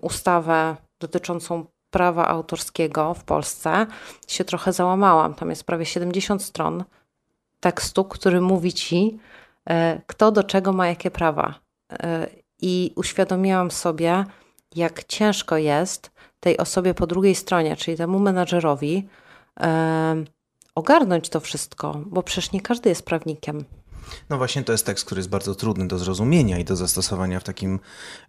[0.01, 3.87] ustawę dotyczącą prawa autorskiego w Polsce,
[4.27, 5.33] się trochę załamałam.
[5.33, 6.83] Tam jest prawie 70 stron
[7.59, 9.19] tekstu, który mówi ci,
[9.69, 9.73] y,
[10.07, 11.59] kto do czego ma jakie prawa.
[11.93, 11.95] Y,
[12.61, 14.25] I uświadomiłam sobie,
[14.75, 19.07] jak ciężko jest tej osobie po drugiej stronie, czyli temu menadżerowi,
[20.75, 23.65] ogarnąć to wszystko, bo przecież nie każdy jest prawnikiem.
[24.29, 27.43] No właśnie to jest tekst, który jest bardzo trudny do zrozumienia i do zastosowania w
[27.43, 27.79] takim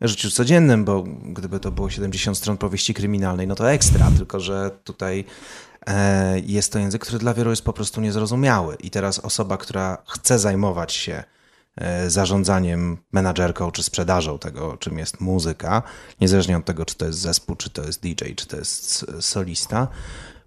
[0.01, 4.71] życiu codziennym, bo gdyby to było 70 stron powieści kryminalnej, no to ekstra, tylko że
[4.85, 5.25] tutaj
[5.87, 8.75] e, jest to język, który dla wielu jest po prostu niezrozumiały.
[8.75, 11.25] I teraz osoba, która chce zajmować się
[11.77, 15.83] e, zarządzaniem, menadżerką czy sprzedażą tego, czym jest muzyka,
[16.21, 19.88] niezależnie od tego, czy to jest zespół, czy to jest DJ, czy to jest solista,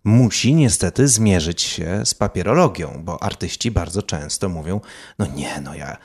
[0.03, 4.81] musi niestety zmierzyć się z papierologią, bo artyści bardzo często mówią:
[5.19, 5.97] No nie, no ja,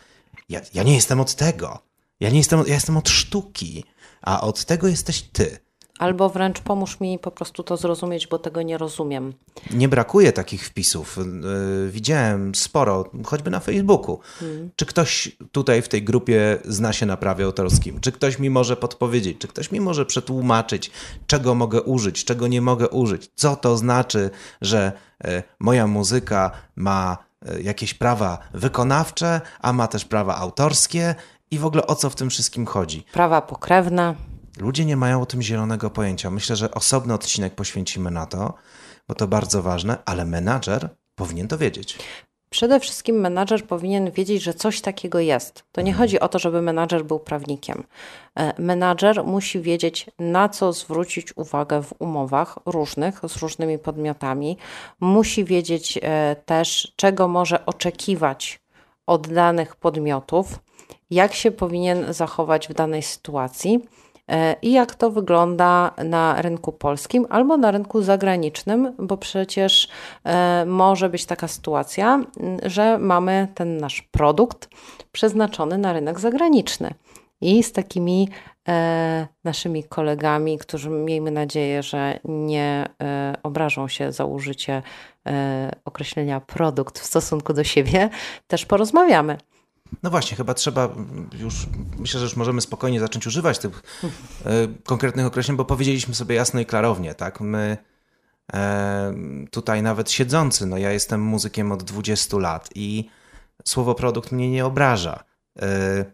[0.49, 1.79] ja, ja nie jestem od tego.
[2.21, 3.85] Ja nie jestem, ja jestem od sztuki,
[4.23, 5.59] a od tego jesteś ty.
[5.99, 9.33] Albo wręcz pomóż mi po prostu to zrozumieć, bo tego nie rozumiem.
[9.71, 11.19] Nie brakuje takich wpisów.
[11.19, 14.19] Y, widziałem sporo, choćby na Facebooku.
[14.39, 14.71] Hmm.
[14.77, 18.01] Czy ktoś tutaj w tej grupie zna się na prawie autorskim?
[18.01, 19.39] Czy ktoś mi może podpowiedzieć?
[19.39, 20.91] Czy ktoś mi może przetłumaczyć,
[21.27, 23.31] czego mogę użyć, czego nie mogę użyć?
[23.35, 24.31] Co to znaczy,
[24.61, 24.93] że
[25.27, 27.19] y, moja muzyka ma
[27.49, 31.15] y, jakieś prawa wykonawcze, a ma też prawa autorskie?
[31.51, 33.05] I w ogóle o co w tym wszystkim chodzi?
[33.13, 34.15] Prawa pokrewne.
[34.61, 36.31] Ludzie nie mają o tym zielonego pojęcia.
[36.31, 38.55] Myślę, że osobny odcinek poświęcimy na to,
[39.09, 41.99] bo to bardzo ważne, ale menadżer powinien to wiedzieć.
[42.51, 45.65] Przede wszystkim menadżer powinien wiedzieć, że coś takiego jest.
[45.73, 47.85] To nie chodzi o to, żeby menadżer był prawnikiem.
[48.39, 54.57] E, menadżer musi wiedzieć, na co zwrócić uwagę w umowach różnych z różnymi podmiotami.
[55.01, 58.61] Musi wiedzieć e, też, czego może oczekiwać
[59.07, 60.59] od danych podmiotów,
[61.11, 63.81] jak się powinien zachować w danej sytuacji
[64.63, 69.89] i jak to wygląda na rynku polskim albo na rynku zagranicznym, bo przecież
[70.25, 72.25] e, może być taka sytuacja,
[72.63, 74.69] że mamy ten nasz produkt
[75.13, 76.95] przeznaczony na rynek zagraniczny.
[77.41, 78.29] I z takimi
[78.69, 84.83] e, naszymi kolegami, którzy miejmy nadzieję, że nie e, obrażą się za użycie
[85.27, 88.11] e, określenia produkt w stosunku do siebie,
[88.47, 89.39] też porozmawiamy.
[90.03, 90.89] No właśnie, chyba trzeba
[91.39, 91.67] już,
[91.99, 93.83] myślę, że już możemy spokojnie zacząć używać tych
[94.45, 97.41] e, konkretnych określeń, bo powiedzieliśmy sobie jasno i klarownie, tak?
[97.41, 97.77] My
[98.53, 99.15] e,
[99.51, 103.09] tutaj nawet siedzący, no ja jestem muzykiem od 20 lat i
[103.65, 105.25] słowo produkt mnie nie obraża.
[105.63, 106.05] E,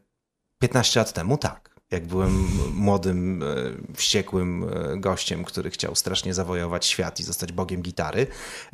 [0.59, 1.75] 15 lat temu tak.
[1.91, 3.45] Jak byłem młodym,
[3.97, 4.67] wściekłym
[4.97, 8.27] gościem, który chciał strasznie zawojować świat i zostać bogiem gitary,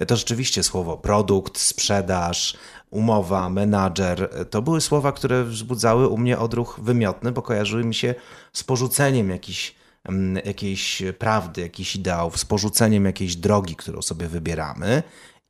[0.07, 2.57] to rzeczywiście słowo produkt, sprzedaż,
[2.91, 8.15] umowa, menadżer, to były słowa, które wzbudzały u mnie odruch wymiotny, bo kojarzyły mi się
[8.53, 9.75] z porzuceniem jakichś
[10.05, 15.03] mm, jakiejś prawdy, jakichś ideałów, z porzuceniem jakiejś drogi, którą sobie wybieramy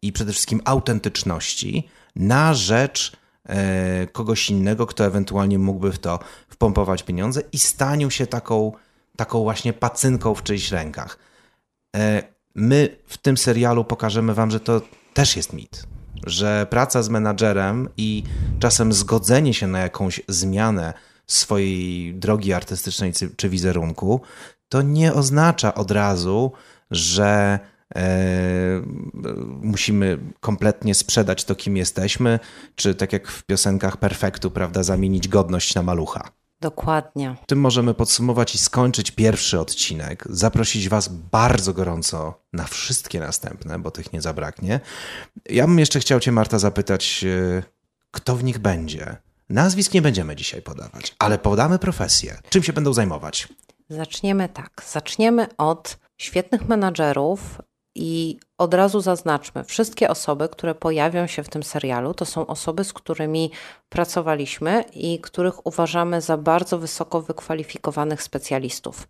[0.03, 3.13] i przede wszystkim autentyczności na rzecz
[3.49, 6.19] e, kogoś innego, kto ewentualnie mógłby w to
[6.49, 8.73] wpompować pieniądze i staniu się taką,
[9.17, 11.19] taką właśnie pacynką w czyichś rękach.
[11.97, 12.23] E,
[12.55, 14.81] My w tym serialu pokażemy wam, że to
[15.15, 15.87] też jest mit.
[16.27, 18.23] Że praca z menadżerem i
[18.59, 20.95] czasem zgodzenie się na jakąś zmianę
[21.27, 24.21] swojej drogi artystycznej czy- wizerunku,
[24.69, 26.53] to nie oznacza od razu,
[26.91, 27.59] że
[27.97, 28.01] e,
[29.63, 32.39] musimy kompletnie sprzedać to, kim jesteśmy,
[32.75, 36.40] czy tak jak w piosenkach Perfektu, prawda, zamienić godność na malucha.
[36.61, 37.37] Dokładnie.
[37.47, 40.25] Tym możemy podsumować i skończyć pierwszy odcinek.
[40.31, 44.81] Zaprosić Was bardzo gorąco na wszystkie następne, bo tych nie zabraknie.
[45.51, 47.63] Ja bym jeszcze chciał Cię, Marta, zapytać, e,
[48.11, 49.17] kto w nich będzie.
[49.49, 52.39] Nazwisk nie będziemy dzisiaj podawać, ale podamy profesję.
[52.51, 53.49] Czym się będą zajmować?
[53.89, 54.83] Zaczniemy tak.
[54.91, 57.59] Zaczniemy od świetnych menadżerów
[57.95, 62.85] i od razu zaznaczmy, wszystkie osoby, które pojawią się w tym serialu, to są osoby,
[62.85, 63.51] z którymi
[63.89, 69.09] pracowaliśmy i których uważamy za bardzo wysoko wykwalifikowanych specjalistów.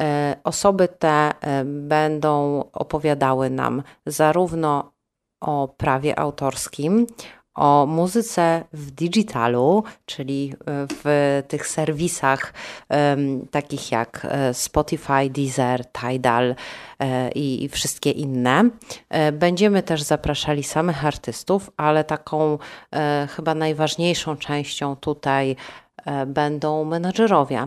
[0.00, 4.92] E, Osoby te e, będą opowiadały nam zarówno
[5.40, 7.06] o prawie autorskim,
[7.54, 12.52] o muzyce w digitalu, czyli e, w tych serwisach
[12.88, 16.54] em, takich jak e, Spotify, Deezer, Tidal
[16.98, 18.70] e, i, wszystkie inne.
[19.08, 22.58] E, Będziemy też zapraszali samych artystów, ale taką
[22.94, 25.56] e, chyba najważniejszą częścią tutaj
[26.04, 27.66] e, będą menadżerowie.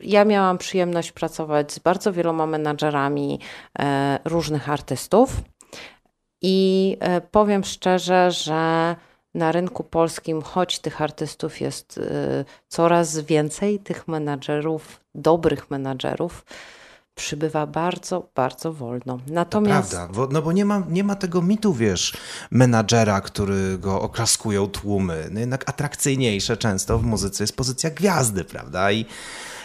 [0.00, 3.38] Ja miałam przyjemność pracować z bardzo wieloma menadżerami
[4.24, 5.40] różnych artystów.
[6.46, 8.96] I e, powiem szczerze, że
[9.34, 16.44] na rynku polskim, choć tych artystów jest e, coraz więcej, tych menadżerów, dobrych menadżerów,
[17.14, 19.18] przybywa bardzo, bardzo wolno.
[19.26, 22.16] Natomiast Prawda, bo, no bo nie ma, nie ma tego mitu, wiesz,
[22.50, 25.28] menadżera, który go oklaskują tłumy.
[25.30, 28.92] No jednak atrakcyjniejsze często w muzyce jest pozycja gwiazdy, prawda?
[28.92, 29.06] I,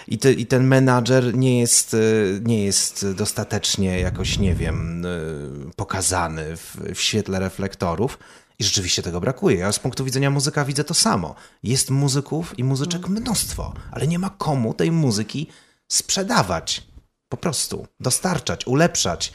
[0.10, 5.76] i, te, i ten menadżer nie jest, y, nie jest dostatecznie jakoś, nie wiem, y,
[5.76, 8.20] pokazany w, w świetle reflektorów.
[8.60, 9.57] I rzeczywiście tego brakuje.
[9.57, 11.36] Ja z punktu widzenia muzyka widzę to samo.
[11.64, 15.47] Jest muzyków i muzyczek mnóstwo, ale nie ma komu tej muzyki
[15.88, 16.88] sprzedawać.
[17.30, 19.34] Po prostu dostarczać, ulepszać,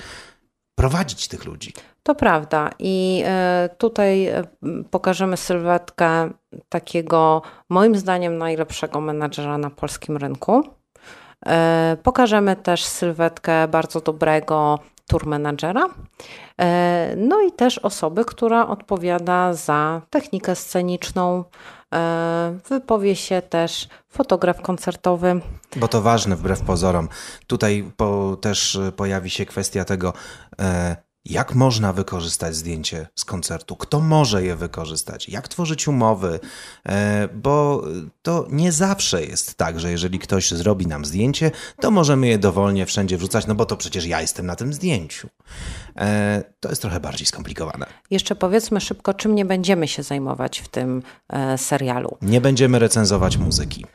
[0.74, 1.72] prowadzić tych ludzi.
[2.02, 2.70] To prawda.
[2.78, 4.42] I e, tutaj e,
[4.90, 6.30] pokażemy sylwetkę
[6.68, 10.62] takiego, moim zdaniem, najlepszego menadżera na polskim rynku.
[11.46, 15.86] E, Pokażemy też sylwetkę bardzo dobrego tour menadżera.
[16.60, 21.44] E, No i też osoby, która odpowiada za technikę sceniczną.
[21.94, 25.40] E, Wypowie się też fotograf koncertowy.
[25.76, 27.08] Bo to ważne wbrew pozorom.
[27.46, 30.12] Tutaj po, też pojawi się kwestia tego,
[30.60, 36.40] e, jak można wykorzystać zdjęcie z koncertu, kto może je wykorzystać, jak tworzyć umowy,
[36.86, 37.84] e, bo
[38.22, 41.50] to nie zawsze jest tak, że jeżeli ktoś zrobi nam zdjęcie,
[41.80, 45.28] to możemy je dowolnie wszędzie wrzucać, no bo to przecież ja jestem na tym zdjęciu.
[45.96, 47.86] E, to jest trochę bardziej skomplikowane.
[48.10, 52.16] Jeszcze powiedzmy szybko, czym nie będziemy się zajmować w tym e, serialu.
[52.22, 53.86] Nie będziemy recenzować muzyki.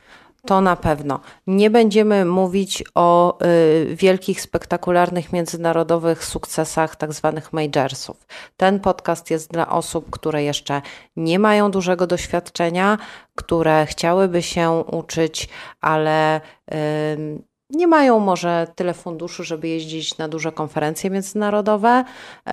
[0.46, 1.20] To na pewno.
[1.46, 8.26] Nie będziemy mówić o y, wielkich, spektakularnych, międzynarodowych sukcesach tak zwanych majorsów.
[8.56, 10.82] Ten podcast jest dla osób, które jeszcze
[11.16, 12.98] nie mają dużego doświadczenia,
[13.34, 15.48] które chciałyby się uczyć,
[15.80, 16.40] ale
[16.74, 22.04] y, nie mają może tyle funduszy, żeby jeździć na duże konferencje międzynarodowe.
[22.48, 22.52] Y,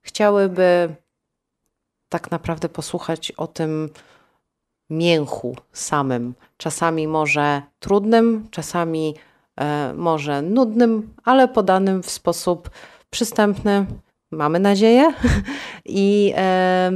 [0.00, 0.94] chciałyby
[2.08, 3.90] tak naprawdę posłuchać o tym,
[4.90, 6.34] mięchu samym.
[6.56, 9.14] Czasami może trudnym, czasami
[9.56, 12.70] e, może nudnym, ale podanym w sposób
[13.10, 13.86] przystępny,
[14.30, 15.12] mamy nadzieję,
[15.84, 16.92] i e,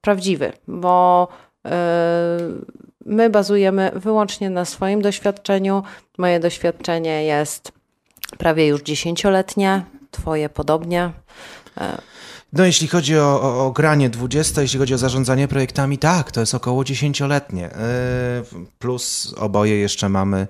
[0.00, 1.28] prawdziwy, bo
[1.66, 2.38] e,
[3.06, 5.82] my bazujemy wyłącznie na swoim doświadczeniu.
[6.18, 7.72] Moje doświadczenie jest
[8.38, 11.10] prawie już dziesięcioletnie, Twoje podobnie.
[12.54, 16.40] No, jeśli chodzi o, o, o, granie 20, jeśli chodzi o zarządzanie projektami, tak, to
[16.40, 17.72] jest około dziesięcioletnie.
[17.72, 18.42] E,
[18.78, 20.46] plus oboje jeszcze mamy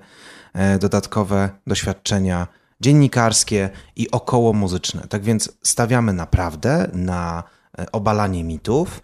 [0.53, 2.47] e, dodatkowe doświadczenia
[2.81, 5.07] dziennikarskie i około muzyczne.
[5.09, 7.43] Tak więc stawiamy naprawdę na
[7.79, 9.03] e, obalanie mitów,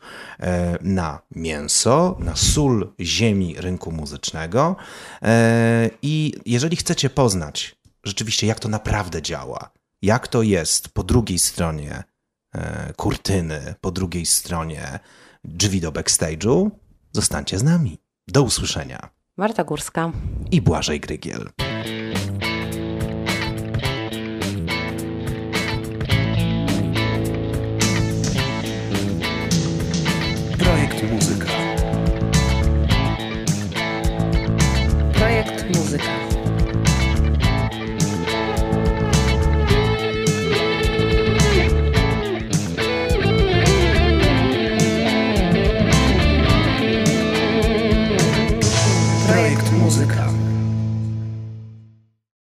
[0.82, 4.76] na mięso, na sól ziemi rynku muzycznego.
[6.02, 9.70] I jeżeli chcecie poznać rzeczywiście, jak to naprawdę działa,
[10.02, 12.04] jak to jest po drugiej stronie
[12.96, 15.00] kurtyny po drugiej stronie
[15.44, 16.70] drzwi do backstage'u,
[17.12, 17.98] zostańcie z nami.
[18.28, 19.10] Do usłyszenia.
[19.38, 20.12] Marta Górska
[20.52, 21.50] i Błażej Grygiel.